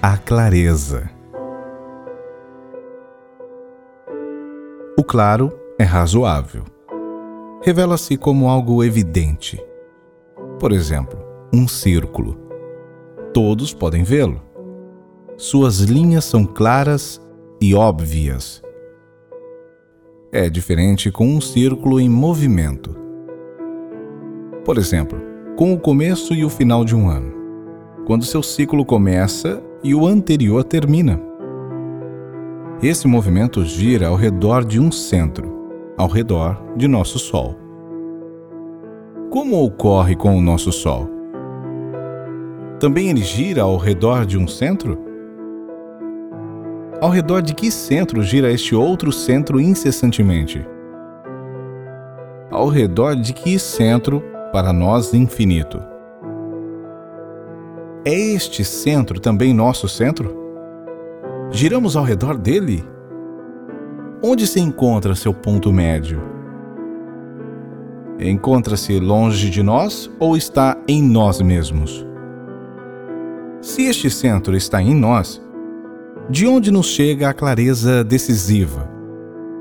[0.00, 1.10] a clareza.
[4.96, 6.62] O claro é razoável.
[7.62, 9.60] Revela-se como algo evidente.
[10.60, 11.18] Por exemplo,
[11.52, 12.38] um círculo.
[13.34, 14.40] Todos podem vê-lo.
[15.36, 17.20] Suas linhas são claras
[17.60, 18.62] e óbvias.
[20.30, 22.94] É diferente com um círculo em movimento.
[24.64, 25.20] Por exemplo,
[25.56, 27.32] com o começo e o final de um ano,
[28.06, 31.20] quando seu ciclo começa e o anterior termina.
[32.82, 35.52] Esse movimento gira ao redor de um centro,
[35.96, 37.56] ao redor de nosso Sol.
[39.30, 41.08] Como ocorre com o nosso Sol?
[42.80, 44.98] Também ele gira ao redor de um centro?
[47.00, 50.64] Ao redor de que centro gira este outro centro incessantemente?
[52.50, 55.80] Ao redor de que centro para nós infinito?
[58.08, 60.34] É este centro também nosso centro?
[61.50, 62.82] Giramos ao redor dele?
[64.24, 66.18] Onde se encontra seu ponto médio?
[68.18, 72.06] Encontra-se longe de nós ou está em nós mesmos?
[73.60, 75.38] Se este centro está em nós,
[76.30, 78.90] de onde nos chega a clareza decisiva?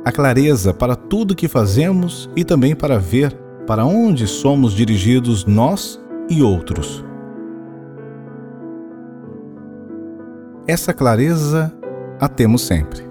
[0.06, 3.34] A clareza para tudo que fazemos e também para ver
[3.68, 7.06] para onde somos dirigidos nós e outros.
[10.70, 11.74] Essa clareza
[12.20, 13.02] a temos sempre.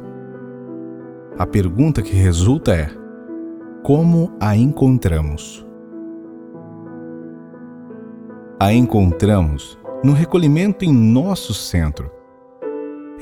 [1.38, 2.90] A pergunta que resulta é:
[3.82, 5.66] como a encontramos?
[8.60, 12.10] A encontramos no recolhimento em nosso centro,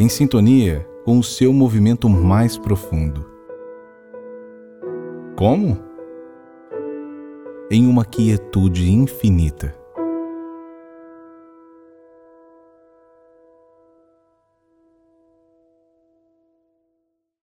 [0.00, 3.24] em sintonia com o seu movimento mais profundo.
[5.36, 5.78] Como?
[7.70, 9.83] Em uma quietude infinita